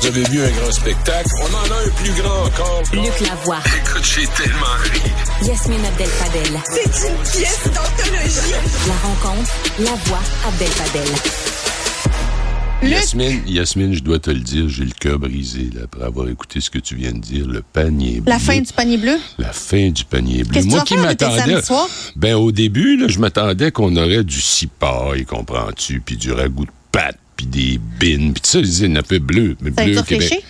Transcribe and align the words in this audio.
Vous 0.00 0.06
avez 0.06 0.22
vu 0.24 0.40
un 0.42 0.50
grand 0.50 0.70
spectacle? 0.70 1.28
On 1.40 1.54
en 1.54 1.74
a 1.74 1.86
un 1.86 1.90
plus 1.90 2.12
grand 2.22 2.44
encore. 2.44 2.82
Luc 2.92 3.20
Lavoie. 3.20 3.58
Écoute, 3.66 4.04
j'ai 4.04 4.26
tellement 4.28 4.66
ri. 4.92 5.00
Yasmine 5.46 5.84
Abdel-Fadel. 5.84 6.60
C'est 6.64 7.08
une 7.08 7.16
pièce 7.16 7.64
d'anthologie. 7.64 8.54
La 8.86 8.94
rencontre, 9.08 9.52
la 9.80 9.94
voix 10.04 10.20
Abdel-Fadel. 10.46 11.08
Yasmine, 12.80 13.42
Yasmine, 13.48 13.92
je 13.92 14.04
dois 14.04 14.20
te 14.20 14.30
le 14.30 14.38
dire, 14.38 14.68
j'ai 14.68 14.84
le 14.84 14.92
cœur 14.92 15.18
brisé 15.18 15.68
là, 15.74 15.80
après 15.84 16.04
avoir 16.04 16.28
écouté 16.28 16.60
ce 16.60 16.70
que 16.70 16.78
tu 16.78 16.94
viens 16.94 17.10
de 17.10 17.18
dire, 17.18 17.48
le 17.48 17.60
panier 17.60 18.20
bleu. 18.20 18.30
La 18.30 18.38
fin 18.38 18.60
du 18.60 18.72
panier 18.72 18.98
bleu? 18.98 19.18
La 19.38 19.52
fin 19.52 19.90
du 19.90 20.04
panier 20.04 20.44
bleu. 20.44 20.52
Qu'est-ce 20.54 20.66
que 20.66 20.70
tu 20.70 20.74
Moi 20.74 20.78
vas 20.78 20.84
qui 20.84 20.94
faire 20.94 21.08
de 21.08 21.12
tes 21.14 21.26
m'attendais. 21.26 21.88
Ben, 22.14 22.34
au 22.36 22.52
début, 22.52 22.96
là, 22.96 23.08
je 23.08 23.18
m'attendais 23.18 23.72
qu'on 23.72 23.96
aurait 23.96 24.22
du 24.22 24.40
cipaille, 24.40 25.24
comprends-tu, 25.24 26.00
puis 26.00 26.16
du 26.16 26.30
ragoût 26.30 26.66
de 26.66 26.70
pâte, 26.92 27.18
puis 27.38 27.46
des 27.46 27.80
bines, 27.98 28.34
puis 28.34 28.42
tout 28.42 28.50
ça, 28.50 28.60
une 28.84 28.98
affaire 28.98 29.20
bleue. 29.20 29.56
mais 29.62 29.70
bleu 29.70 29.94
Ceinture 29.94 30.04
Québec. 30.04 30.44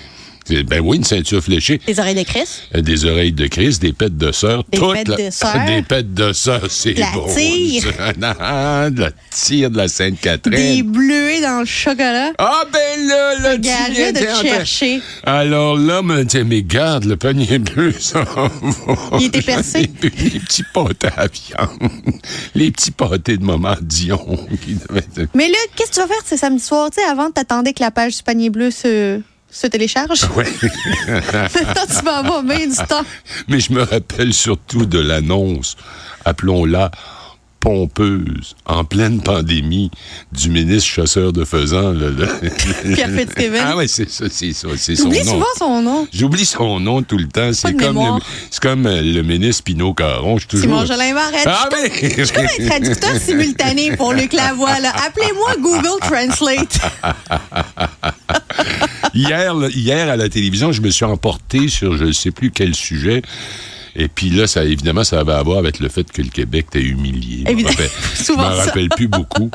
C'est- 0.48 0.62
Ben 0.62 0.80
oui, 0.80 0.97
une 0.97 1.05
ceinture 1.05 1.43
fléchée. 1.43 1.80
Les 1.87 1.98
oreilles 2.00 2.14
de 2.14 2.22
Chris? 2.22 2.48
Euh, 2.75 2.81
Des 2.81 3.05
oreilles 3.05 3.33
de 3.33 3.47
Christ, 3.47 3.83
des 3.83 3.92
pêtes 3.92 4.17
de 4.17 4.33
sœur. 4.33 4.64
Des 4.72 4.78
pêtes 4.78 5.09
là. 5.09 5.17
de 5.17 5.31
sœur. 5.31 5.64
Des 5.67 5.83
pêtes 5.83 6.14
de 6.14 6.33
sœur, 6.33 6.62
c'est 6.70 6.95
La 6.95 7.11
bon. 7.12 7.27
tire? 7.34 7.83
ça. 7.83 8.12
Non, 8.19 8.91
de 8.91 9.00
la 9.03 9.11
tire 9.31 9.70
de 9.70 9.77
la 9.77 9.89
Sainte-Catherine. 9.89 10.77
Des 10.77 10.83
bleuets 10.83 11.41
dans 11.42 11.61
le 11.61 11.67
chocolat? 11.67 12.33
Ah 12.39 12.62
ben 12.72 13.06
là, 13.06 13.39
là, 13.41 13.55
tu 13.56 13.61
viens 13.92 14.12
de 14.12 14.19
te 14.19 14.25
d'entendre- 14.25 14.42
chercher. 14.48 15.00
Alors 15.25 15.77
là, 15.77 16.03
me 16.03 16.25
dit, 16.25 16.42
mais 16.45 16.62
garde, 16.62 17.05
le 17.05 17.17
panier 17.17 17.59
bleu, 17.59 17.92
ça 17.98 18.22
va. 18.25 18.50
Il 19.20 19.27
était 19.27 19.42
percé. 19.42 19.91
Les 20.03 20.41
petits 20.41 20.65
pâtés 20.75 21.09
à 21.17 21.27
viande. 21.27 21.91
Les 22.55 22.70
petits 22.70 22.91
pâtés 22.91 23.37
de 23.37 23.44
maman 23.44 23.75
Dion. 23.81 24.25
qui 24.65 24.75
devaient 24.75 25.00
être- 25.19 25.31
Mais 25.34 25.48
là, 25.48 25.56
qu'est-ce 25.77 25.91
que 25.91 25.94
tu 25.97 26.00
vas 26.00 26.06
faire 26.09 26.22
ce 26.28 26.37
samedi 26.37 26.62
soir? 26.62 26.91
Tu 26.91 27.00
sais, 27.03 27.06
avant, 27.09 27.31
t'attendais 27.31 27.72
que 27.72 27.83
la 27.83 27.91
page 27.91 28.17
du 28.17 28.22
panier 28.22 28.50
bleu 28.50 28.70
se, 28.70 29.20
se 29.59 29.67
télécharge. 29.67 30.23
Maintenant, 30.37 31.87
tu 31.98 32.05
vas 32.05 32.17
avoir 32.19 32.42
bien 32.42 32.67
du 32.67 32.77
temps. 32.89 33.05
Mais 33.48 33.61
je 33.61 33.73
me 33.73 33.83
rappelle 33.83 34.33
surtout 34.33 34.87
de 34.87 34.98
l'annonce, 34.98 35.77
appelons-la 36.25 36.91
pompeuse, 37.61 38.55
en 38.67 38.84
pleine 38.84 39.20
pandémie, 39.20 39.91
du 40.31 40.48
ministre 40.48 40.89
chasseur 40.89 41.33
de 41.33 41.45
faisans. 41.45 41.92
Là, 41.92 42.11
là. 42.11 42.27
Pierre 42.95 43.11
Fitzgibbon. 43.11 43.59
Ah 43.61 43.77
oui, 43.77 43.89
c'est 43.89 44.09
ça, 44.09 44.27
c'est 44.31 44.53
ça, 44.53 44.69
c'est 44.77 44.95
son 44.95 45.05
J'oublie 45.05 45.25
nom. 45.25 45.33
souvent 45.33 45.47
son 45.59 45.83
nom. 45.83 46.09
J'oublie 46.12 46.47
son 46.47 46.78
nom 46.78 47.03
tout 47.03 47.19
le 47.19 47.27
temps. 47.27 47.53
C'est 47.53 47.72
comme, 47.72 47.81
le, 47.81 47.87
mémoire. 47.89 48.20
c'est 48.50 48.62
comme 48.62 48.87
euh, 48.87 49.03
le 49.03 49.22
ministre 49.22 49.65
Pinot 49.65 49.93
Caron. 49.93 50.37
Je 50.37 50.43
suis 50.43 50.48
toujours... 50.48 50.87
Simon. 50.87 51.19
Ah, 51.47 51.69
mais... 51.72 51.91
comme- 51.91 52.11
je 52.17 52.22
suis 52.22 52.33
comme 52.33 52.45
un 52.45 52.69
traducteur 52.69 53.17
simultané 53.17 53.97
pour 53.97 54.12
Luc 54.12 54.33
Lavoie. 54.34 54.70
Appelez-moi 55.05 55.55
Google 55.61 55.98
Translate. 56.00 56.78
Hier, 59.14 59.55
hier, 59.75 60.09
à 60.11 60.17
la 60.17 60.28
télévision, 60.28 60.73
je 60.73 60.81
me 60.83 60.91
suis 60.91 61.05
emporté 61.05 61.69
sur 61.69 61.97
je 61.97 62.05
ne 62.05 62.12
sais 62.12 62.31
plus 62.31 62.51
quel 62.51 62.75
sujet. 62.75 63.23
Et 63.97 64.09
puis 64.09 64.31
là, 64.31 64.47
ça, 64.47 64.65
évidemment, 64.65 65.03
ça 65.05 65.20
avait 65.20 65.33
à 65.33 65.42
voir 65.42 65.59
avec 65.59 65.81
le 65.81 65.88
fait 65.88 66.10
que 66.10 66.22
le 66.22 66.28
Québec 66.28 66.66
t'a 66.71 66.78
humilié. 66.78 67.44
Je 67.49 68.22
Souvent 68.22 68.43
m'en 68.49 68.56
ça. 68.56 68.65
rappelle 68.65 68.88
plus 68.91 69.09
beaucoup. 69.09 69.50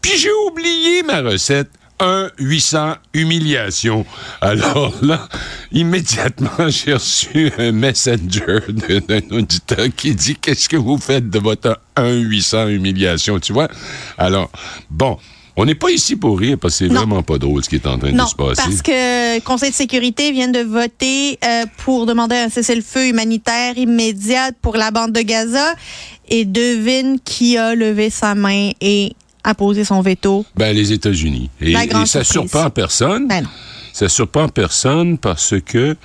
Puis 0.00 0.12
j'ai 0.18 0.32
oublié 0.48 1.02
ma 1.02 1.20
recette. 1.20 1.70
1 1.98 2.30
800 2.38 2.96
humiliation. 3.14 4.04
Alors 4.42 4.92
là, 5.00 5.28
immédiatement, 5.72 6.68
j'ai 6.68 6.92
reçu 6.92 7.50
un 7.56 7.72
messenger 7.72 8.60
d'un 9.08 9.20
auditeur 9.30 9.86
qui 9.96 10.14
dit 10.14 10.36
qu'est-ce 10.36 10.68
que 10.68 10.76
vous 10.76 10.98
faites 10.98 11.30
de 11.30 11.38
votre 11.38 11.80
1 11.96 12.16
800 12.18 12.68
humiliation, 12.68 13.40
tu 13.40 13.54
vois? 13.54 13.68
Alors, 14.18 14.50
bon, 14.90 15.16
on 15.56 15.64
n'est 15.64 15.74
pas 15.74 15.90
ici 15.90 16.16
pour 16.16 16.38
rire 16.38 16.58
parce 16.60 16.78
que 16.78 16.86
c'est 16.86 16.92
vraiment 16.92 17.22
pas 17.22 17.38
drôle 17.38 17.64
ce 17.64 17.68
qui 17.68 17.76
est 17.76 17.86
en 17.86 17.98
train 17.98 18.12
Non, 18.12 18.24
de 18.24 18.28
se 18.28 18.34
passer. 18.34 18.62
parce 18.62 18.82
que 18.82 19.36
le 19.36 19.40
Conseil 19.40 19.70
de 19.70 19.74
sécurité 19.74 20.30
vient 20.32 20.48
de 20.48 20.60
voter 20.60 21.38
euh, 21.44 21.64
pour 21.78 22.04
demander 22.06 22.36
un 22.36 22.48
cessez-le-feu 22.50 23.06
humanitaire 23.08 23.76
immédiat 23.78 24.50
pour 24.60 24.76
la 24.76 24.90
bande 24.90 25.12
de 25.12 25.20
Gaza. 25.22 25.74
Et 26.28 26.44
devine 26.44 27.18
qui 27.24 27.56
a 27.56 27.74
levé 27.76 28.10
sa 28.10 28.34
main 28.34 28.70
et 28.80 29.12
a 29.44 29.54
posé 29.54 29.84
son 29.84 30.00
veto. 30.02 30.44
Ben, 30.56 30.74
les 30.74 30.92
États-Unis. 30.92 31.50
Et, 31.60 31.70
La 31.72 31.86
grande 31.86 32.02
et 32.02 32.06
ça 32.06 32.24
surprise. 32.24 32.50
surprend 32.50 32.70
personne. 32.70 33.28
Ben 33.28 33.42
non. 33.44 33.48
Ça 33.92 34.08
surprend 34.08 34.48
personne 34.48 35.16
parce 35.18 35.54
que 35.64 35.96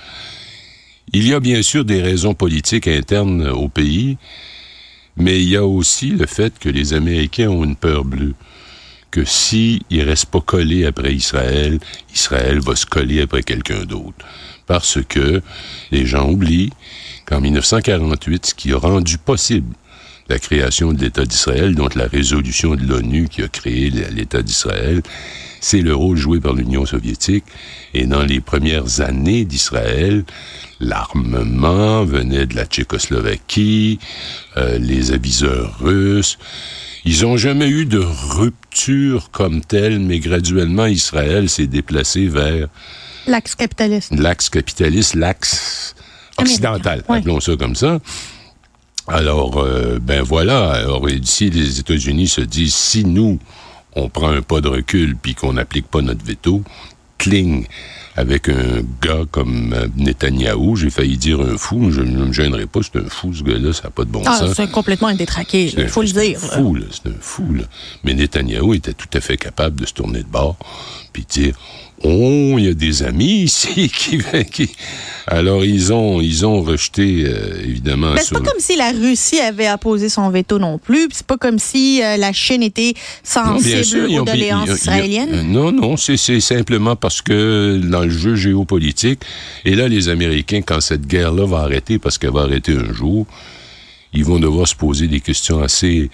il 1.12 1.28
y 1.28 1.34
a 1.34 1.40
bien 1.42 1.62
sûr 1.62 1.84
des 1.84 2.02
raisons 2.02 2.34
politiques 2.36 2.88
internes 2.88 3.48
au 3.50 3.68
pays, 3.68 4.18
mais 5.18 5.42
il 5.42 5.50
y 5.50 5.58
a 5.58 5.66
aussi 5.66 6.12
le 6.12 6.26
fait 6.26 6.54
que 6.60 6.70
les 6.70 6.94
Américains 6.94 7.50
ont 7.50 7.64
une 7.66 7.76
peur 7.76 8.06
bleue. 8.06 8.34
Que 9.12 9.26
si 9.26 9.82
ils 9.90 10.04
restent 10.04 10.28
pas 10.28 10.42
collés 10.42 10.86
après 10.86 11.14
Israël, 11.14 11.80
Israël 12.14 12.60
va 12.60 12.76
se 12.76 12.86
coller 12.86 13.22
après 13.22 13.44
quelqu'un 13.44 13.84
d'autre. 13.84 14.26
Parce 14.68 15.00
que 15.08 15.42
les 15.92 16.06
gens 16.06 16.30
oublient 16.30 16.72
qu'en 17.26 17.42
1948, 17.42 18.46
ce 18.46 18.56
qui 18.56 18.72
a 18.72 18.78
rendu 18.78 19.18
possible 19.18 19.76
la 20.30 20.40
création 20.40 20.94
de 20.94 21.02
l'État 21.02 21.26
d'Israël, 21.26 21.76
donc 21.76 21.96
la 21.96 22.08
résolution 22.08 22.76
de 22.76 22.86
l'ONU 22.86 23.28
qui 23.28 23.44
a 23.44 23.50
créé 23.50 23.90
l'État 23.90 24.42
d'Israël, 24.42 25.02
c'est 25.60 25.82
le 25.82 25.94
rôle 25.94 26.18
joué 26.18 26.40
par 26.40 26.54
l'Union 26.54 26.86
soviétique. 26.86 27.44
Et 27.94 28.06
dans 28.06 28.24
les 28.24 28.40
premières 28.40 29.02
années 29.02 29.46
d'Israël, 29.46 30.24
l'armement 30.80 32.04
venait 32.06 32.48
de 32.48 32.56
la 32.56 32.66
Tchécoslovaquie, 32.66 34.00
euh, 34.58 34.80
les 34.80 35.12
aviseurs 35.12 35.78
russes. 35.80 36.38
Ils 37.04 37.24
n'ont 37.24 37.38
jamais 37.38 37.68
eu 37.68 37.86
de 37.86 38.00
rupture 38.00 39.32
comme 39.32 39.62
telle, 39.62 40.00
mais 40.00 40.20
graduellement, 40.20 40.86
Israël 40.86 41.50
s'est 41.50 41.68
déplacé 41.68 42.28
vers 42.28 42.68
L'axe 43.28 43.56
capitaliste. 43.56 44.14
l'axe 44.18 44.50
capitaliste, 44.50 45.16
l'axe 45.16 45.96
occidental, 46.38 47.04
appelons 47.08 47.40
ça 47.40 47.56
comme 47.56 47.76
ça. 47.76 48.00
Alors, 49.08 49.58
euh, 49.58 50.00
ben 50.02 50.22
voilà. 50.22 50.72
Alors, 50.72 51.10
ici, 51.10 51.50
les 51.50 51.80
États-Unis 51.80 52.28
se 52.28 52.42
disent, 52.42 52.76
si 52.76 53.04
nous, 53.04 53.40
on 53.96 54.10
prend 54.10 54.30
un 54.30 54.42
pas 54.42 54.62
de 54.62 54.68
recul 54.68 55.16
puis 55.16 55.36
qu'on 55.36 55.54
n'applique 55.54 55.88
pas 55.88 56.02
notre 56.02 56.24
veto, 56.24 56.64
cling, 57.18 57.66
avec 58.16 58.50
un 58.50 58.82
gars 59.02 59.24
comme 59.32 59.74
euh, 59.74 59.88
Netanyahou, 59.96 60.76
j'ai 60.76 60.90
failli 60.90 61.18
dire 61.18 61.40
un 61.42 61.58
fou, 61.58 61.92
je 61.92 62.02
ne 62.02 62.26
me 62.26 62.34
gênerai 62.34 62.66
pas, 62.68 62.82
c'est 62.84 63.00
un 63.00 63.08
fou, 63.10 63.34
ce 63.34 63.44
gars-là, 63.44 63.72
ça 63.74 63.84
n'a 63.86 63.90
pas 63.92 64.04
de 64.04 64.10
bon 64.10 64.22
Ah, 64.26 64.38
sens. 64.38 64.54
c'est 64.56 64.70
complètement 64.70 65.08
un 65.08 65.16
détraqué, 65.16 65.74
il 65.78 65.88
faut 65.88 66.02
le 66.02 66.08
c'est 66.08 66.22
dire. 66.28 66.40
un 66.44 66.48
fou, 66.48 66.78
c'est 66.92 67.10
un 67.10 67.14
fou, 67.20 67.54
là. 67.54 67.64
Mais 68.04 68.14
Netanyahou 68.14 68.74
était 68.74 68.94
tout 68.94 69.08
à 69.14 69.22
fait 69.22 69.38
capable 69.38 69.80
de 69.80 69.86
se 69.86 69.94
tourner 69.94 70.20
de 70.24 70.28
bord 70.28 70.58
puis 71.14 71.26
dire 71.30 71.56
Oh, 72.04 72.56
il 72.58 72.66
y 72.66 72.68
a 72.68 72.74
des 72.74 73.04
amis 73.04 73.44
ici 73.44 73.88
qui, 73.96 74.18
qui... 74.52 74.70
Alors, 75.28 75.64
ils 75.64 75.94
ont, 75.94 76.20
ils 76.20 76.48
ont 76.48 76.64
rejeté, 76.64 77.26
euh, 77.28 77.62
évidemment. 77.64 78.10
Mais 78.10 78.16
Ben, 78.16 78.22
c'est 78.24 78.34
pas 78.34 78.40
le- 78.40 78.46
comme 78.46 78.60
si 78.60 78.76
la 78.76 78.90
Russie 78.92 79.40
avait 79.40 79.68
apposé 79.68 80.10
son 80.10 80.28
veto 80.32 80.58
non 80.58 80.80
plus. 80.80 81.08
puis 81.10 81.18
C'est 81.18 81.28
pas 81.28 81.38
comme 81.38 81.60
si 81.60 82.02
euh, 82.02 82.18
la 82.18 82.34
Chine 82.34 82.64
était 82.64 82.96
sensible 83.24 84.08
aux 84.20 84.24
doléances 84.26 84.70
israéliennes. 84.70 85.30
euh, 85.32 85.44
non, 85.44 85.72
non, 85.72 85.96
c'est 85.96 86.18
c'est 86.18 86.40
simplement 86.40 86.96
parce 86.96 87.22
que 87.22 87.80
dans 87.84 88.02
le 88.02 88.10
jeu 88.10 88.36
géopolitique, 88.36 89.20
et 89.64 89.76
là, 89.76 89.88
les 89.88 90.10
Américains, 90.10 90.64
quand 90.64 90.82
cette 90.82 91.06
guerre-là 91.06 91.46
va 91.46 91.60
arrêter, 91.60 92.00
parce 92.00 92.18
qu'elle 92.18 92.32
va 92.34 92.42
arrêter 92.42 92.74
un 92.76 92.92
jour, 92.94 93.28
ils 94.12 94.26
vont 94.26 94.40
devoir 94.40 94.68
se 94.68 94.76
poser 94.76 95.08
des 95.08 95.20
questions 95.20 95.62
assez 95.62 96.10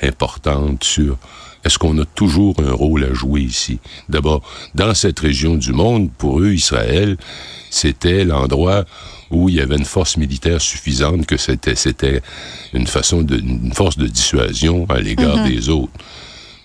importantes 0.00 0.84
sur 0.84 1.18
est-ce 1.64 1.78
qu'on 1.78 1.98
a 1.98 2.04
toujours 2.04 2.54
un 2.58 2.72
rôle 2.72 3.04
à 3.04 3.14
jouer 3.14 3.40
ici? 3.42 3.78
D'abord, 4.08 4.42
dans 4.74 4.94
cette 4.94 5.18
région 5.20 5.56
du 5.56 5.72
monde, 5.72 6.10
pour 6.12 6.40
eux, 6.40 6.52
Israël, 6.52 7.16
c'était 7.70 8.24
l'endroit 8.24 8.84
où 9.30 9.48
il 9.48 9.56
y 9.56 9.60
avait 9.60 9.76
une 9.76 9.84
force 9.84 10.16
militaire 10.16 10.60
suffisante, 10.60 11.26
que 11.26 11.36
c'était, 11.36 11.74
c'était 11.74 12.20
une 12.72 12.86
façon 12.86 13.22
de, 13.22 13.38
une 13.38 13.72
force 13.72 13.96
de 13.96 14.06
dissuasion 14.06 14.86
à 14.88 15.00
l'égard 15.00 15.42
des 15.44 15.68
autres. 15.68 15.92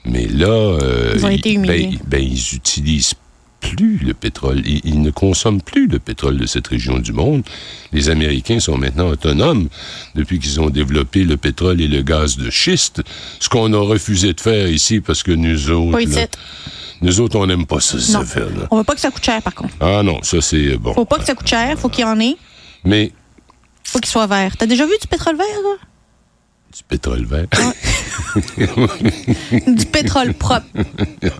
Mais 0.05 0.27
là, 0.27 0.47
euh, 0.47 1.13
Ils 1.15 1.25
ont 1.25 1.29
été 1.29 1.57
ben, 1.57 1.63
humiliés. 1.65 1.99
ben, 2.05 2.21
ils 2.21 2.55
utilisent 2.55 3.13
plus 3.59 3.97
le 3.97 4.13
pétrole. 4.13 4.61
Ils, 4.65 4.81
ils 4.83 5.01
ne 5.01 5.11
consomment 5.11 5.61
plus 5.61 5.87
le 5.87 5.99
pétrole 5.99 6.37
de 6.37 6.45
cette 6.45 6.67
région 6.67 6.99
du 6.99 7.13
monde. 7.13 7.43
Les 7.91 8.09
Américains 8.09 8.59
sont 8.59 8.77
maintenant 8.77 9.07
autonomes 9.07 9.69
depuis 10.15 10.39
qu'ils 10.39 10.59
ont 10.61 10.69
développé 10.69 11.23
le 11.23 11.37
pétrole 11.37 11.81
et 11.81 11.87
le 11.87 12.01
gaz 12.01 12.37
de 12.37 12.49
schiste, 12.49 13.01
ce 13.39 13.49
qu'on 13.49 13.73
a 13.73 13.79
refusé 13.79 14.33
de 14.33 14.41
faire 14.41 14.67
ici 14.67 15.01
parce 15.01 15.23
que 15.23 15.31
nous 15.31 15.69
autres, 15.69 15.99
là, 15.99 16.27
nous 17.01 17.21
autres, 17.21 17.37
on 17.37 17.47
n'aime 17.47 17.65
pas 17.65 17.79
ça, 17.79 17.99
ces 17.99 18.15
affaires-là. 18.15 18.67
On 18.71 18.77
veut 18.77 18.83
pas 18.83 18.95
que 18.95 19.01
ça 19.01 19.11
coûte 19.11 19.23
cher, 19.23 19.41
par 19.41 19.55
contre. 19.55 19.73
Ah 19.79 20.03
non, 20.03 20.21
ça 20.23 20.41
c'est 20.41 20.77
bon. 20.77 20.93
Faut 20.93 21.05
pas 21.05 21.17
que 21.17 21.25
ça 21.25 21.35
coûte 21.35 21.47
cher, 21.47 21.77
faut 21.79 21.89
qu'il 21.89 22.01
y 22.01 22.07
en 22.07 22.19
ait, 22.19 22.35
Mais 22.83 23.11
faut 23.83 23.99
qu'il 23.99 24.09
soit 24.09 24.27
vert. 24.27 24.57
T'as 24.57 24.65
déjà 24.65 24.85
vu 24.85 24.93
du 25.01 25.07
pétrole 25.07 25.37
vert, 25.37 25.45
toi? 25.61 25.77
du 26.75 26.83
pétrole 26.83 27.25
vert. 27.25 27.47
Du 29.67 29.85
pétrole 29.85 30.33
propre. 30.33 30.65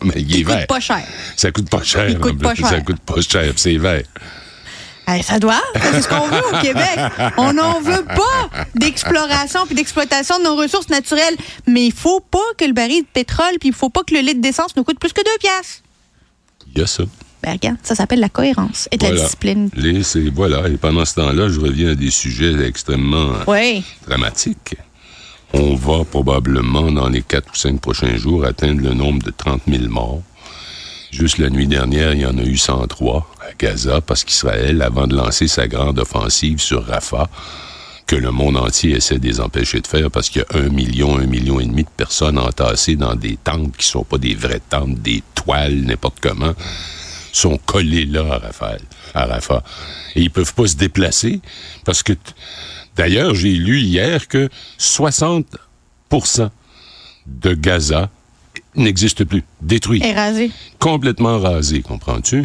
Mais 0.04 0.14
il 0.18 0.32
est 0.34 0.36
qui 0.38 0.44
coûte 0.44 0.68
pas 0.68 0.80
cher. 0.80 1.04
Ça 1.36 1.52
coûte 1.52 1.70
pas 1.70 1.84
cher. 1.84 2.10
Il 2.10 2.20
coûte 2.20 2.42
pas 2.42 2.56
cher. 2.56 2.68
Ça 2.70 2.82
coûte 2.82 3.00
pas 3.02 3.22
cher, 3.22 3.54
c'est 3.56 3.78
vert. 3.78 4.04
Ça 5.24 5.40
doit. 5.40 5.62
C'est 5.92 6.04
ce 6.04 6.08
qu'on 6.08 6.28
veut 6.28 6.42
au 6.54 6.62
Québec. 6.62 7.00
On 7.38 7.54
n'en 7.54 7.82
veut 7.82 8.06
pas 8.06 8.50
d'exploration 8.76 9.66
puis 9.66 9.74
d'exploitation 9.74 10.38
de 10.38 10.44
nos 10.44 10.56
ressources 10.56 10.90
naturelles. 10.90 11.36
Mais 11.66 11.86
il 11.88 11.92
faut 11.94 12.20
pas 12.20 12.38
que 12.58 12.66
le 12.66 12.74
baril 12.74 13.02
de 13.02 13.08
pétrole 13.12 13.54
puis 13.60 13.70
il 13.70 13.74
faut 13.76 13.90
pas 13.90 14.04
que 14.04 14.14
le 14.14 14.20
litre 14.22 14.40
d'essence 14.42 14.76
nous 14.76 14.84
coûte 14.84 15.00
plus 15.00 15.12
que 15.14 15.22
deux 15.24 15.38
piastres. 15.40 15.82
Il 16.76 16.80
y 16.80 16.84
a 16.84 16.88
ça. 16.88 17.04
Ben, 17.42 17.54
regarde, 17.54 17.78
ça 17.82 17.96
s'appelle 17.96 18.20
la 18.20 18.30
cohérence 18.30 18.88
et 18.92 18.98
de 18.98 19.06
la 19.08 19.12
discipline. 19.14 19.70
Les- 19.74 20.02
voilà. 20.30 20.68
Et 20.68 20.78
pendant 20.78 21.06
ce 21.06 21.16
temps-là, 21.16 21.48
je 21.50 21.60
reviens 21.60 21.92
à 21.92 21.96
des 21.96 22.12
sujets 22.12 22.54
extrêmement 22.68 23.32
Oui. 23.48 23.84
dramatiques. 24.08 24.76
On 25.54 25.76
va 25.76 26.04
probablement, 26.06 26.92
dans 26.92 27.10
les 27.10 27.24
quatre 27.24 27.52
ou 27.52 27.56
cinq 27.56 27.82
prochains 27.82 28.16
jours, 28.18 28.46
atteindre 28.46 28.82
le 28.82 28.94
nombre 28.94 29.24
de 29.24 29.32
30 29.32 29.62
000 29.68 29.90
morts. 29.90 30.22
Juste 31.12 31.40
la 31.40 31.50
nuit 31.50 31.68
dernière, 31.68 32.14
il 32.14 32.22
y 32.22 32.26
en 32.26 32.38
a 32.38 32.44
eu 32.44 32.58
103 32.58 33.28
à 33.42 33.54
Gaza 33.58 34.00
parce 34.00 34.24
qu'Israël, 34.24 34.82
avant 34.84 35.08
de 35.08 35.16
lancer 35.16 35.48
sa 35.48 35.68
grande 35.68 35.98
offensive 35.98 36.60
sur 36.60 36.86
Rafah, 36.86 37.30
que 38.06 38.16
le 38.16 38.32
monde 38.32 38.58
entier 38.58 38.96
essaie 38.96 39.18
de 39.18 39.26
les 39.28 39.40
empêcher 39.40 39.82
de 39.82 39.88
faire 39.88 40.12
parce 40.12 40.30
qu'il 40.30 40.44
y 40.44 40.56
a 40.56 40.60
un 40.60 40.70
million, 40.70 41.18
un 41.18 41.26
million 41.26 41.60
et 41.60 41.66
demi 41.66 41.84
de 41.84 41.90
personnes 41.90 42.38
entassées 42.38 42.96
dans 42.96 43.16
des 43.16 43.38
tentes 43.38 43.76
qui 43.76 43.88
sont 43.88 44.04
pas 44.04 44.18
des 44.18 44.36
vraies 44.36 44.62
tentes, 44.70 44.96
des 44.96 45.24
toiles, 45.34 45.82
n'importe 45.82 46.20
comment, 46.20 46.54
sont 47.32 47.58
collés 47.58 48.06
là 48.06 48.26
à 48.34 48.38
Rafah. 48.38 48.78
À 49.14 49.26
Rafah. 49.26 49.64
Et 50.16 50.22
ils 50.22 50.32
peuvent 50.32 50.54
pas 50.54 50.68
se 50.68 50.76
déplacer 50.76 51.42
parce 51.86 52.04
que, 52.04 52.14
d'ailleurs, 53.00 53.34
j'ai 53.34 53.54
lu 53.54 53.80
hier 53.80 54.28
que 54.28 54.50
60% 54.78 56.50
de 57.28 57.54
Gaza 57.54 58.10
n'existe 58.76 59.24
plus, 59.24 59.46
détruit 59.62 60.02
Érasé. 60.04 60.52
complètement 60.80 61.40
rasé, 61.40 61.82
comprends-tu? 61.82 62.44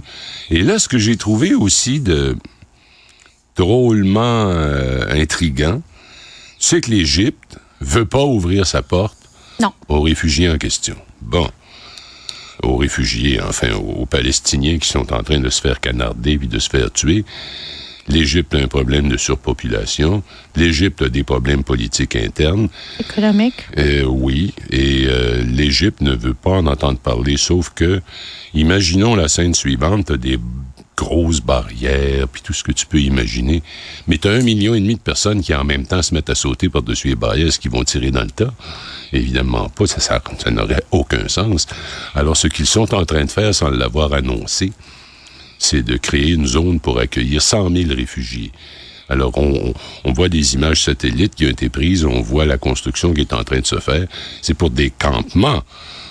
Et 0.50 0.62
là, 0.62 0.78
ce 0.78 0.86
que 0.86 0.96
j'ai 0.96 1.16
trouvé 1.16 1.54
aussi 1.54 1.98
de 1.98 2.36
drôlement 3.56 4.46
euh, 4.48 5.20
intriguant, 5.20 5.82
c'est 6.60 6.80
que 6.82 6.90
l'Égypte 6.92 7.58
veut 7.80 8.06
pas 8.06 8.22
ouvrir 8.24 8.64
sa 8.64 8.82
porte 8.82 9.18
Non. 9.60 9.72
aux 9.88 10.02
réfugiés 10.02 10.48
en 10.48 10.56
question. 10.58 10.94
Bon. 11.20 11.50
Aux 12.62 12.76
réfugiés, 12.76 13.40
enfin, 13.42 13.72
aux, 13.72 14.02
aux 14.02 14.06
Palestiniens 14.06 14.78
qui 14.78 14.88
sont 14.88 15.12
en 15.12 15.24
train 15.24 15.40
de 15.40 15.50
se 15.50 15.60
faire 15.60 15.80
canarder 15.80 16.38
puis 16.38 16.46
de 16.46 16.60
se 16.60 16.70
faire 16.70 16.92
tuer. 16.92 17.24
L'Égypte 18.08 18.54
a 18.54 18.58
un 18.58 18.68
problème 18.68 19.08
de 19.08 19.16
surpopulation. 19.16 20.22
L'Égypte 20.56 21.02
a 21.02 21.08
des 21.08 21.24
problèmes 21.24 21.64
politiques 21.64 22.16
internes. 22.16 22.68
Économique. 23.00 23.54
Euh, 23.78 24.04
oui, 24.04 24.52
et 24.70 25.06
euh, 25.06 25.42
l'Égypte 25.44 26.00
ne 26.00 26.14
veut 26.14 26.34
pas 26.34 26.50
en 26.50 26.66
entendre 26.66 26.98
parler, 26.98 27.36
sauf 27.36 27.70
que, 27.74 28.02
imaginons 28.52 29.14
la 29.14 29.28
scène 29.28 29.54
suivante, 29.54 30.06
t'as 30.06 30.16
des 30.16 30.38
grosses 30.96 31.40
barrières, 31.40 32.28
puis 32.28 32.42
tout 32.42 32.52
ce 32.52 32.62
que 32.62 32.72
tu 32.72 32.86
peux 32.86 33.00
imaginer, 33.00 33.62
mais 34.06 34.18
t'as 34.18 34.30
un 34.30 34.42
million 34.42 34.74
et 34.74 34.80
demi 34.80 34.94
de 34.94 35.00
personnes 35.00 35.42
qui 35.42 35.54
en 35.54 35.64
même 35.64 35.86
temps 35.86 36.02
se 36.02 36.14
mettent 36.14 36.30
à 36.30 36.34
sauter 36.34 36.68
par-dessus 36.68 37.08
les 37.08 37.16
barrières, 37.16 37.52
ce 37.52 37.58
qui 37.58 37.68
vont 37.68 37.84
tirer 37.84 38.10
dans 38.10 38.22
le 38.22 38.30
tas. 38.30 38.54
Évidemment 39.12 39.68
pas, 39.68 39.86
ça, 39.86 40.00
ça, 40.00 40.22
ça 40.38 40.50
n'aurait 40.50 40.84
aucun 40.90 41.26
sens. 41.28 41.66
Alors 42.14 42.36
ce 42.36 42.48
qu'ils 42.48 42.66
sont 42.66 42.94
en 42.94 43.04
train 43.04 43.24
de 43.24 43.30
faire 43.30 43.54
sans 43.54 43.70
l'avoir 43.70 44.12
annoncé, 44.12 44.72
c'est 45.64 45.82
de 45.82 45.96
créer 45.96 46.30
une 46.32 46.46
zone 46.46 46.80
pour 46.80 46.98
accueillir 46.98 47.40
100 47.42 47.70
000 47.70 47.94
réfugiés. 47.94 48.52
Alors, 49.08 49.36
on, 49.36 49.74
on- 50.04 50.12
voit 50.12 50.28
des 50.28 50.54
images 50.54 50.82
satellites 50.82 51.34
qui 51.34 51.44
ont 51.46 51.50
été 51.50 51.68
prises, 51.68 52.04
on 52.04 52.22
voit 52.22 52.46
la 52.46 52.56
construction 52.58 53.12
qui 53.12 53.22
est 53.22 53.32
en 53.34 53.44
train 53.44 53.60
de 53.60 53.66
se 53.66 53.78
faire. 53.78 54.06
C'est 54.40 54.54
pour 54.54 54.70
des 54.70 54.90
campements, 54.90 55.62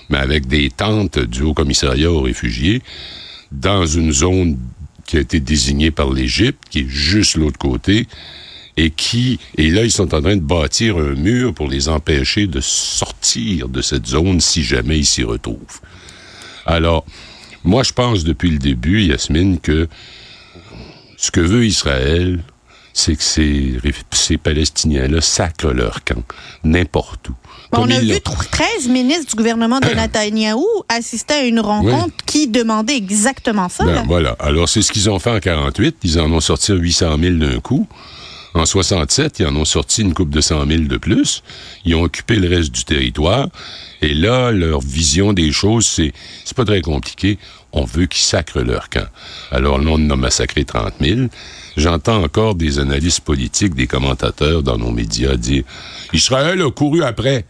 mais 0.10 0.18
avec 0.20 0.48
des 0.48 0.70
tentes 0.70 1.18
du 1.20 1.42
Haut-Commissariat 1.42 2.12
aux 2.12 2.22
réfugiés, 2.22 2.82
dans 3.52 3.86
une 3.86 4.12
zone 4.12 4.58
qui 5.08 5.18
a 5.18 5.22
été 5.22 5.40
désignée 5.40 5.92
par 5.92 6.12
l'Égypte, 6.12 6.62
qui 6.70 6.80
est 6.82 6.88
juste 6.88 7.36
l'autre 7.36 7.58
côté, 7.58 8.08
et 8.78 8.90
qui, 8.90 9.40
et 9.58 9.70
là, 9.70 9.84
ils 9.84 9.92
sont 9.92 10.14
en 10.16 10.22
train 10.22 10.36
de 10.36 10.42
bâtir 10.42 10.98
un 10.98 11.14
mur 11.16 11.54
pour 11.54 11.68
les 11.68 11.90
empêcher 11.90 12.48
de 12.48 12.60
sortir 12.62 13.70
de 13.70 13.82
cette 13.82 14.08
zone 14.08 14.40
si 14.40 14.64
jamais 14.64 15.00
ils 15.00 15.06
s'y 15.06 15.24
retrouvent. 15.24 15.80
Alors, 16.66 17.06
moi, 17.64 17.84
je 17.84 17.94
pense 17.94 18.24
depuis 18.24 18.52
le 18.52 18.60
début, 18.60 19.02
Yasmine, 19.02 19.60
que 19.60 19.88
ce 21.18 21.32
que 21.32 21.40
veut 21.40 21.66
Israël, 21.66 22.44
c'est 22.94 23.16
que 23.16 23.24
ces, 23.24 24.38
Palestiniens-là 24.38 25.22
sacrent 25.22 25.72
leur 25.74 26.04
camp, 26.04 26.24
n'importe 26.64 27.30
où. 27.30 27.34
Comme 27.72 27.86
on 27.86 27.90
a 27.90 28.00
vu 28.00 28.08
l'ont- 28.08 28.36
13 28.52 28.88
ministres 28.88 29.32
du 29.32 29.36
gouvernement 29.36 29.80
de 29.80 29.88
Netanyahou 29.96 30.68
assister 30.90 31.34
à 31.34 31.44
une 31.44 31.60
rencontre 31.60 32.14
qui 32.26 32.48
demandait 32.48 32.96
exactement 32.96 33.68
ça. 33.68 33.84
Ben, 33.84 33.96
là. 33.96 34.04
voilà. 34.06 34.36
Alors, 34.40 34.70
c'est 34.70 34.84
ce 34.84 34.92
qu'ils 34.92 35.10
ont 35.10 35.18
fait 35.18 35.32
en 35.32 35.40
48. 35.40 35.98
Ils 36.04 36.20
en 36.20 36.32
ont 36.32 36.40
sorti 36.40 36.72
800 36.72 37.18
000 37.20 37.36
d'un 37.38 37.60
coup. 37.60 37.88
En 38.56 38.66
67, 38.66 39.40
ils 39.40 39.48
en 39.48 39.56
ont 39.56 39.66
sorti 39.66 40.02
une 40.02 40.14
coupe 40.14 40.30
de 40.30 40.42
100 40.42 40.68
000 40.68 40.84
de 40.84 40.98
plus. 40.98 41.42
Ils 41.86 41.96
ont 41.96 42.04
occupé 42.04 42.36
le 42.36 42.48
reste 42.48 42.72
du 42.72 42.86
territoire. 42.86 43.48
Et 44.02 44.14
là, 44.14 44.52
leur 44.52 44.80
vision 44.80 45.34
des 45.34 45.52
choses, 45.52 45.86
c'est, 45.86 46.14
c'est 46.46 46.56
pas 46.56 46.66
très 46.66 46.82
compliqué. 46.82 47.40
On 47.72 47.86
veut 47.86 48.06
qu'ils 48.06 48.22
sacrent 48.22 48.62
leur 48.62 48.90
camp. 48.90 49.08
Alors 49.52 49.80
là, 49.80 49.92
on 49.92 50.06
en 50.06 50.10
a 50.12 50.16
massacré 50.16 50.66
30 50.66 50.94
000. 51.02 51.22
J'entends 51.78 52.24
encore 52.24 52.54
des 52.54 52.78
analystes 52.78 53.22
politiques, 53.22 53.74
des 53.74 53.88
commentateurs 53.88 54.62
dans 54.62 54.78
nos 54.78 54.92
médias 54.92 55.36
dire 55.36 55.64
Israël 56.14 56.62
a 56.62 56.70
couru 56.70 57.04
après. 57.04 57.46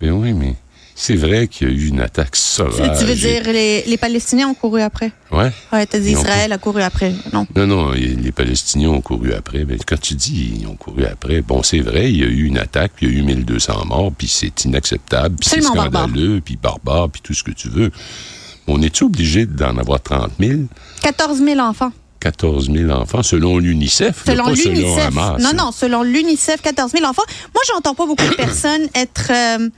Ben 0.00 0.10
oui, 0.10 0.34
mais 0.34 0.54
c'est 1.00 1.14
vrai 1.14 1.46
qu'il 1.46 1.68
y 1.68 1.70
a 1.70 1.74
eu 1.74 1.86
une 1.86 2.00
attaque 2.00 2.34
sauvage. 2.34 2.98
tu 2.98 3.04
veux 3.04 3.14
dire 3.14 3.44
les, 3.44 3.84
les 3.84 3.96
Palestiniens 3.96 4.48
ont 4.48 4.54
couru 4.54 4.82
après? 4.82 5.12
Ouais. 5.30 5.52
Ouais, 5.72 5.86
t'as 5.86 6.00
dit 6.00 6.16
ont 6.16 6.18
Israël 6.18 6.52
a 6.52 6.58
couru 6.58 6.82
après. 6.82 7.14
Non? 7.32 7.46
Non, 7.54 7.66
non, 7.68 7.90
les 7.92 8.32
Palestiniens 8.32 8.88
ont 8.88 9.00
couru 9.00 9.32
après. 9.32 9.64
Mais 9.64 9.76
quand 9.86 10.00
tu 10.00 10.14
dis 10.14 10.58
ils 10.60 10.66
ont 10.66 10.74
couru 10.74 11.04
après, 11.04 11.40
bon, 11.40 11.62
c'est 11.62 11.78
vrai, 11.78 12.10
il 12.10 12.18
y 12.18 12.24
a 12.24 12.26
eu 12.26 12.46
une 12.46 12.58
attaque, 12.58 12.92
puis 12.96 13.06
il 13.06 13.12
y 13.12 13.16
a 13.16 13.20
eu 13.20 13.22
1200 13.22 13.84
morts, 13.86 14.10
puis 14.10 14.26
c'est 14.26 14.64
inacceptable, 14.64 15.36
puis 15.36 15.48
c'est 15.48 15.62
scandaleux, 15.62 16.40
puis 16.44 16.56
barbare, 16.56 17.08
puis 17.10 17.20
tout 17.22 17.32
ce 17.32 17.44
que 17.44 17.52
tu 17.52 17.68
veux. 17.68 17.92
On 18.66 18.82
est 18.82 19.00
obligé 19.00 19.46
d'en 19.46 19.78
avoir 19.78 20.02
30 20.02 20.32
000, 20.40 20.62
14 21.02 21.38
000 21.38 21.60
enfants. 21.60 21.92
14 22.20 22.70
000 22.72 22.90
enfants, 22.90 23.22
selon 23.22 23.58
l'UNICEF, 23.58 24.24
Selon 24.26 24.46
pas 24.46 24.56
selon 24.56 24.72
l'UNICEF. 24.74 25.06
Hamas. 25.06 25.40
Non, 25.40 25.52
non, 25.54 25.72
selon 25.72 26.02
l'UNICEF, 26.02 26.60
14 26.62 26.90
000 26.92 27.04
enfants. 27.04 27.22
Moi, 27.54 27.62
j'entends 27.68 27.94
pas 27.94 28.06
beaucoup 28.06 28.28
de 28.28 28.34
personnes 28.36 28.88
être, 28.94 29.30
euh, 29.30 29.68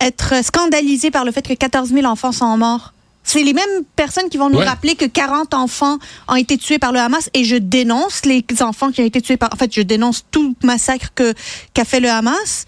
être 0.00 0.44
scandalisées 0.44 1.10
par 1.10 1.24
le 1.24 1.32
fait 1.32 1.42
que 1.46 1.54
14 1.54 1.90
000 1.90 2.06
enfants 2.06 2.32
sont 2.32 2.56
morts. 2.56 2.92
C'est 3.24 3.42
les 3.42 3.54
mêmes 3.54 3.64
personnes 3.96 4.28
qui 4.28 4.36
vont 4.38 4.50
nous 4.50 4.58
Ouais. 4.58 4.64
rappeler 4.64 4.94
que 4.94 5.04
40 5.04 5.52
enfants 5.54 5.98
ont 6.28 6.36
été 6.36 6.56
tués 6.58 6.78
par 6.78 6.92
le 6.92 7.00
Hamas 7.00 7.28
et 7.34 7.42
je 7.44 7.56
dénonce 7.56 8.24
les 8.24 8.44
enfants 8.60 8.92
qui 8.92 9.00
ont 9.00 9.04
été 9.04 9.20
tués 9.20 9.36
par... 9.36 9.52
En 9.52 9.56
fait, 9.56 9.74
je 9.74 9.82
dénonce 9.82 10.24
tout 10.30 10.54
massacre 10.62 11.08
que- 11.14 11.34
qu'a 11.74 11.84
fait 11.84 11.98
le 11.98 12.08
Hamas. 12.08 12.66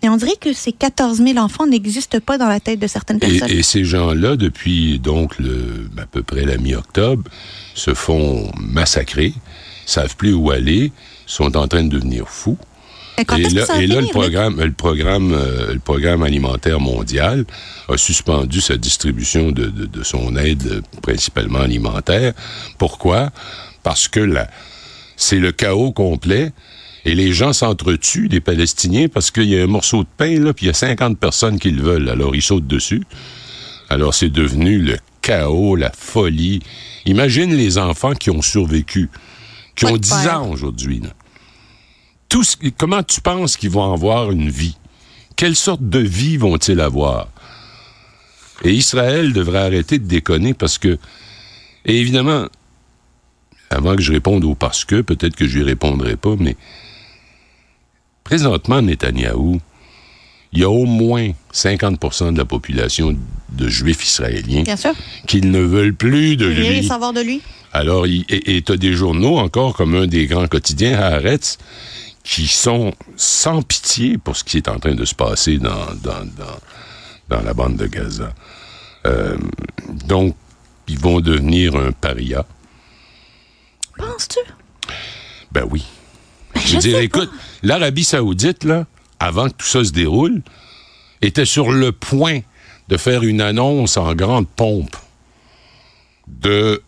Et 0.00 0.08
on 0.08 0.16
dirait 0.16 0.36
que 0.40 0.52
ces 0.54 0.72
14 0.72 1.18
000 1.18 1.36
enfants 1.38 1.66
n'existent 1.66 2.20
pas 2.20 2.38
dans 2.38 2.46
la 2.48 2.60
tête 2.60 2.78
de 2.78 2.86
certaines 2.86 3.16
Et, 3.18 3.38
personnes. 3.38 3.50
et 3.50 3.62
ces 3.62 3.84
gens-là, 3.84 4.36
depuis 4.36 4.98
donc 4.98 5.38
le, 5.38 5.90
à 6.00 6.06
peu 6.06 6.22
près 6.22 6.44
la 6.46 6.56
mi-octobre, 6.56 7.24
se 7.74 7.92
font 7.92 8.50
massacrer, 8.58 9.34
savent 9.84 10.16
plus 10.16 10.32
où 10.32 10.50
aller, 10.52 10.92
sont 11.26 11.54
en 11.56 11.66
train 11.68 11.82
de 11.82 11.88
devenir 11.90 12.28
fous. 12.28 12.56
Quand 13.26 13.36
et 13.36 13.48
là, 13.50 13.66
ça 13.66 13.74
va 13.74 13.82
et 13.82 13.86
là, 13.86 13.96
le 13.96 14.06
finir, 14.06 14.14
là? 14.14 14.20
programme, 14.20 14.60
le 14.62 14.72
programme, 14.72 15.32
euh, 15.32 15.72
le 15.74 15.78
programme 15.80 16.22
alimentaire 16.22 16.80
mondial 16.80 17.44
a 17.88 17.96
suspendu 17.96 18.60
sa 18.60 18.76
distribution 18.76 19.50
de, 19.52 19.66
de- 19.66 19.86
de 19.86 20.02
son 20.02 20.36
aide, 20.36 20.82
principalement 21.02 21.60
alimentaire. 21.60 22.32
Pourquoi? 22.78 23.30
Parce 23.82 24.08
que 24.08 24.20
là, 24.20 24.48
c'est 25.16 25.38
le 25.38 25.52
chaos 25.52 25.92
complet. 25.92 26.52
Et 27.04 27.14
les 27.14 27.32
gens 27.32 27.52
s'entretuent, 27.54 28.28
les 28.28 28.40
Palestiniens, 28.40 29.08
parce 29.08 29.30
qu'il 29.30 29.44
y 29.44 29.58
a 29.58 29.62
un 29.62 29.66
morceau 29.68 30.02
de 30.02 30.08
pain, 30.18 30.38
là, 30.40 30.52
puis 30.52 30.66
il 30.66 30.68
y 30.68 30.70
a 30.70 30.74
50 30.74 31.16
personnes 31.18 31.58
qui 31.58 31.70
le 31.70 31.80
veulent. 31.82 32.08
Alors, 32.10 32.34
ils 32.36 32.42
sautent 32.42 32.66
dessus. 32.66 33.02
Alors, 33.88 34.12
c'est 34.14 34.28
devenu 34.28 34.78
le 34.78 34.98
chaos, 35.22 35.74
la 35.76 35.90
folie. 35.96 36.60
Imagine 37.06 37.54
les 37.54 37.78
enfants 37.78 38.14
qui 38.14 38.28
ont 38.30 38.42
survécu, 38.42 39.08
qui 39.74 39.86
ont 39.86 39.92
de 39.92 39.98
10 39.98 40.10
père. 40.10 40.40
ans 40.40 40.50
aujourd'hui. 40.50 41.00
Là. 42.30 42.36
Tout 42.36 42.44
ce- 42.44 42.56
comment 42.76 43.02
tu 43.02 43.20
penses 43.20 43.56
qu'ils 43.56 43.70
vont 43.70 43.92
avoir 43.92 44.30
une 44.30 44.48
vie? 44.50 44.76
Quelle 45.36 45.56
sorte 45.56 45.88
de 45.88 46.00
vie 46.00 46.36
vont-ils 46.36 46.80
avoir? 46.80 47.28
Et 48.64 48.72
Israël 48.72 49.32
devrait 49.32 49.60
arrêter 49.60 49.98
de 49.98 50.06
déconner 50.06 50.54
parce 50.54 50.78
que 50.78 50.98
Et 51.84 52.00
évidemment, 52.00 52.48
avant 53.70 53.96
que 53.96 54.02
je 54.02 54.12
réponde 54.12 54.44
au 54.44 54.54
parce 54.54 54.84
que, 54.84 55.00
peut-être 55.00 55.36
que 55.36 55.46
je 55.48 55.58
lui 55.58 55.64
répondrai 55.64 56.16
pas, 56.16 56.34
mais 56.38 56.54
présentement, 58.24 58.82
Netanyahou, 58.82 59.60
il 60.52 60.58
y 60.58 60.64
a 60.64 60.68
au 60.70 60.84
moins 60.84 61.30
50% 61.52 62.32
de 62.32 62.38
la 62.38 62.44
population 62.44 63.16
de 63.50 63.68
juifs 63.68 64.04
israéliens 64.04 64.64
qui 65.26 65.40
ne 65.40 65.60
veulent 65.60 65.94
plus 65.94 66.36
de 66.36 66.46
lui. 66.46 66.84
savoir 66.86 67.12
de 67.14 67.20
lui? 67.22 67.40
Alors, 67.72 68.06
il- 68.06 68.24
et 68.28 68.60
tu 68.60 68.72
as 68.72 68.76
des 68.76 68.92
journaux 68.92 69.38
encore 69.38 69.74
comme 69.74 69.94
un 69.94 70.06
des 70.06 70.26
grands 70.26 70.48
quotidiens, 70.48 70.98
Haaretz, 70.98 71.56
qui 72.28 72.46
sont 72.46 72.92
sans 73.16 73.62
pitié 73.62 74.18
pour 74.18 74.36
ce 74.36 74.44
qui 74.44 74.58
est 74.58 74.68
en 74.68 74.78
train 74.78 74.94
de 74.94 75.06
se 75.06 75.14
passer 75.14 75.56
dans, 75.56 75.86
dans, 76.02 76.26
dans, 76.36 76.58
dans 77.30 77.40
la 77.40 77.54
bande 77.54 77.76
de 77.76 77.86
Gaza. 77.86 78.34
Euh, 79.06 79.38
donc, 80.04 80.36
ils 80.88 80.98
vont 80.98 81.20
devenir 81.20 81.74
un 81.74 81.90
paria. 81.90 82.44
Penses-tu? 83.96 84.40
Ben 85.52 85.64
oui. 85.70 85.86
Je 86.54 86.60
je 86.60 86.72
veux 86.74 86.78
dire, 86.80 86.98
écoute, 86.98 87.30
l'Arabie 87.62 88.04
Saoudite, 88.04 88.64
là, 88.64 88.84
avant 89.18 89.48
que 89.48 89.54
tout 89.54 89.66
ça 89.66 89.82
se 89.82 89.92
déroule, 89.92 90.42
était 91.22 91.46
sur 91.46 91.72
le 91.72 91.92
point 91.92 92.40
de 92.88 92.98
faire 92.98 93.22
une 93.22 93.40
annonce 93.40 93.96
en 93.96 94.14
grande 94.14 94.46
pompe 94.46 94.96
de 96.26 96.82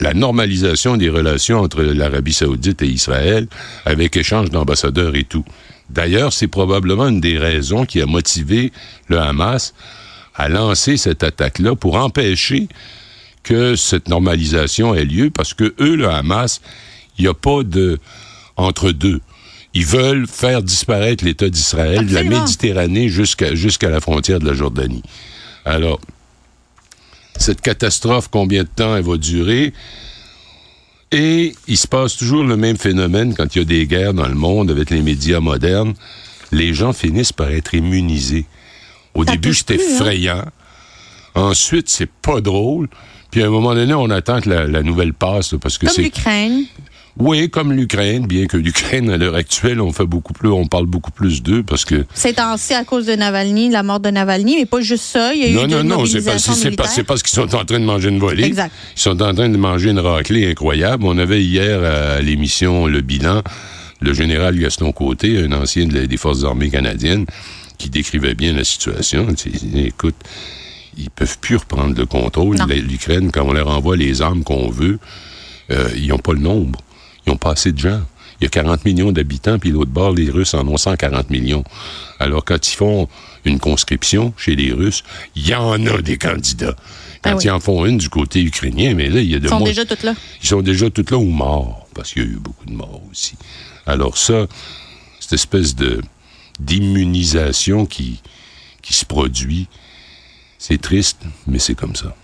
la 0.00 0.14
normalisation 0.14 0.96
des 0.96 1.10
relations 1.10 1.60
entre 1.60 1.82
l'Arabie 1.82 2.32
Saoudite 2.32 2.82
et 2.82 2.88
Israël, 2.88 3.46
avec 3.84 4.16
échange 4.16 4.50
d'ambassadeurs 4.50 5.14
et 5.14 5.24
tout. 5.24 5.44
D'ailleurs, 5.90 6.32
c'est 6.32 6.48
probablement 6.48 7.08
une 7.08 7.20
des 7.20 7.38
raisons 7.38 7.84
qui 7.84 8.00
a 8.00 8.06
motivé 8.06 8.72
le 9.08 9.18
Hamas 9.18 9.74
à 10.34 10.48
lancer 10.48 10.96
cette 10.96 11.22
attaque-là 11.22 11.74
pour 11.74 11.96
empêcher 11.96 12.68
que 13.42 13.76
cette 13.76 14.08
normalisation 14.08 14.94
ait 14.94 15.04
lieu, 15.04 15.30
parce 15.30 15.54
que 15.54 15.74
eux, 15.80 15.96
le 15.96 16.08
Hamas, 16.08 16.60
il 17.18 17.22
n'y 17.22 17.28
a 17.28 17.34
pas 17.34 17.62
de 17.62 17.98
entre 18.56 18.92
deux. 18.92 19.20
Ils 19.74 19.86
veulent 19.86 20.26
faire 20.26 20.62
disparaître 20.62 21.24
l'État 21.24 21.48
d'Israël 21.48 22.06
de 22.06 22.14
la. 22.14 22.22
Méditerranée 22.22 23.08
jusqu'à 23.08 23.54
jusqu'à 23.54 23.88
la 23.88 24.00
frontière 24.00 24.40
de 24.40 24.46
la 24.46 24.54
Jordanie. 24.54 25.02
Alors, 25.64 26.00
cette 27.36 27.60
catastrophe, 27.60 28.28
combien 28.30 28.62
de 28.64 28.68
temps 28.68 28.96
elle 28.96 29.04
va 29.04 29.16
durer? 29.16 29.72
Et 31.12 31.54
il 31.66 31.76
se 31.76 31.88
passe 31.88 32.16
toujours 32.16 32.44
le 32.44 32.56
même 32.56 32.76
phénomène 32.76 33.34
quand 33.34 33.54
il 33.54 33.58
y 33.58 33.62
a 33.62 33.64
des 33.64 33.86
guerres 33.86 34.14
dans 34.14 34.28
le 34.28 34.34
monde 34.34 34.70
avec 34.70 34.90
les 34.90 35.02
médias 35.02 35.40
modernes. 35.40 35.94
Les 36.52 36.72
gens 36.74 36.92
finissent 36.92 37.32
par 37.32 37.50
être 37.50 37.74
immunisés. 37.74 38.46
Au 39.14 39.24
Ça 39.24 39.32
début, 39.32 39.50
plus, 39.50 39.64
hein? 39.68 39.74
effrayant. 39.74 40.44
Ensuite, 41.34 41.88
c'est 41.88 42.10
pas 42.10 42.40
drôle. 42.40 42.88
Puis 43.30 43.42
à 43.42 43.46
un 43.46 43.50
moment 43.50 43.74
donné, 43.74 43.94
on 43.94 44.10
attend 44.10 44.40
que 44.40 44.50
la, 44.50 44.66
la 44.66 44.82
nouvelle 44.82 45.14
passe, 45.14 45.52
là, 45.52 45.58
parce 45.58 45.78
que 45.78 45.86
Comme 45.86 45.94
c'est 45.94 46.02
l'Ukraine. 46.02 46.64
Oui, 47.20 47.50
comme 47.50 47.72
l'Ukraine, 47.72 48.26
bien 48.26 48.46
que 48.46 48.56
l'Ukraine 48.56 49.10
à 49.10 49.16
l'heure 49.16 49.34
actuelle, 49.34 49.80
on 49.80 49.92
fait 49.92 50.06
beaucoup 50.06 50.32
plus, 50.32 50.48
on 50.48 50.66
parle 50.66 50.86
beaucoup 50.86 51.10
plus 51.10 51.42
d'eux 51.42 51.62
parce 51.62 51.84
que 51.84 52.04
C'est 52.14 52.38
ainsi 52.38 52.74
à 52.74 52.84
cause 52.84 53.06
de 53.06 53.12
Navalny, 53.12 53.70
la 53.70 53.82
mort 53.82 54.00
de 54.00 54.10
Navalny, 54.10 54.56
mais 54.56 54.66
pas 54.66 54.80
juste 54.80 55.04
ça. 55.04 55.32
Il 55.34 55.40
y 55.40 55.58
a 55.58 55.66
non 55.66 55.68
eu 55.68 55.84
non 55.84 55.98
non, 55.98 56.06
c'est 56.06 56.24
parce 56.24 56.50
c'est 56.52 57.04
parce 57.04 57.22
qu'ils 57.22 57.34
sont 57.34 57.54
en 57.54 57.64
train 57.64 57.80
de 57.80 57.84
manger 57.84 58.08
une 58.08 58.18
volée. 58.18 58.44
Exact. 58.44 58.72
Ils 58.96 59.00
sont 59.00 59.22
en 59.22 59.34
train 59.34 59.48
de 59.48 59.56
manger 59.56 59.90
une 59.90 60.00
raclée 60.00 60.50
incroyable. 60.50 61.04
On 61.06 61.18
avait 61.18 61.42
hier 61.42 61.82
à 61.82 62.20
l'émission 62.20 62.86
Le 62.86 63.00
Bilan 63.00 63.42
le 64.00 64.14
général 64.14 64.58
Gaston 64.58 64.92
Côté, 64.92 65.44
un 65.44 65.52
ancien 65.52 65.86
des 65.86 66.16
forces 66.16 66.44
armées 66.44 66.70
canadiennes, 66.70 67.26
qui 67.78 67.90
décrivait 67.90 68.34
bien 68.34 68.52
la 68.52 68.64
situation. 68.64 69.26
Il 69.44 69.52
disait, 69.52 69.86
écoute, 69.86 70.16
ils 70.98 71.10
peuvent 71.10 71.38
plus 71.38 71.56
reprendre 71.56 71.94
le 71.96 72.06
contrôle. 72.06 72.56
L'Ukraine, 72.68 73.30
quand 73.30 73.44
on 73.46 73.52
leur 73.52 73.68
envoie 73.68 73.96
les 73.96 74.22
armes 74.22 74.42
qu'on 74.42 74.70
veut, 74.70 74.98
euh, 75.70 75.88
ils 75.96 76.08
n'ont 76.08 76.18
pas 76.18 76.32
le 76.32 76.40
nombre. 76.40 76.80
Ils 77.26 77.30
n'ont 77.30 77.36
pas 77.36 77.52
assez 77.52 77.72
de 77.72 77.78
gens. 77.78 78.00
Il 78.40 78.44
y 78.44 78.46
a 78.46 78.50
40 78.50 78.84
millions 78.86 79.12
d'habitants, 79.12 79.58
puis 79.58 79.70
l'autre 79.70 79.90
bord, 79.90 80.12
les 80.12 80.30
Russes 80.30 80.54
en 80.54 80.66
ont 80.66 80.78
140 80.78 81.28
millions. 81.30 81.62
Alors, 82.18 82.42
quand 82.44 82.66
ils 82.72 82.74
font 82.76 83.08
une 83.44 83.58
conscription 83.58 84.32
chez 84.38 84.56
les 84.56 84.72
Russes, 84.72 85.02
il 85.36 85.46
y 85.46 85.54
en 85.54 85.84
a 85.86 86.00
des 86.00 86.16
candidats. 86.16 86.74
Quand 87.22 87.32
Ah 87.32 87.36
oui. 87.36 87.44
ils 87.44 87.50
en 87.50 87.60
font 87.60 87.84
une 87.84 87.98
du 87.98 88.08
côté 88.08 88.40
ukrainien, 88.42 88.94
mais 88.94 89.10
là, 89.10 89.20
il 89.20 89.30
y 89.30 89.34
a 89.34 89.38
de 89.38 89.44
Ils 89.44 89.48
sont 89.50 89.58
moins- 89.58 89.68
déjà 89.68 89.84
toutes 89.84 90.02
là. 90.04 90.14
ils 90.42 90.48
sont 90.48 90.62
déjà 90.62 90.88
toutes 90.88 91.10
là 91.10 91.18
ou 91.18 91.24
morts, 91.26 91.86
parce 91.94 92.12
qu'il 92.14 92.22
y 92.22 92.24
a 92.24 92.28
eu 92.28 92.36
beaucoup 92.36 92.64
de 92.64 92.72
morts 92.72 93.02
aussi. 93.10 93.34
Alors 93.86 94.16
ça, 94.16 94.46
cette 95.20 95.34
espèce 95.34 95.74
de 95.76 96.00
d'immunisation 96.58 97.84
qui, 97.86 98.20
qui 98.82 98.92
se 98.94 99.04
produit, 99.04 99.68
c'est 100.58 100.80
triste, 100.80 101.20
mais 101.46 101.58
c'est 101.58 101.74
comme 101.74 101.94
ça. 101.96 102.14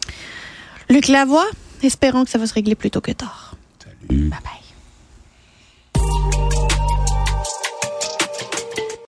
Luc 0.88 1.08
Lavoie, 1.08 1.46
espérons 1.82 2.24
que 2.24 2.30
ça 2.30 2.38
va 2.38 2.46
se 2.46 2.54
régler 2.54 2.74
plus 2.74 2.90
tôt 2.90 3.00
que 3.02 3.12
tard. 3.12 3.54
Salut. 4.08 4.28
Bye 4.28 4.38
bye. 4.42 4.65